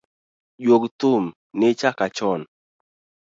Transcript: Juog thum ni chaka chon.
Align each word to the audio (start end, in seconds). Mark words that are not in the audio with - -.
Juog 0.63 0.83
thum 0.99 1.23
ni 1.59 1.67
chaka 1.79 2.05
chon. 2.17 2.41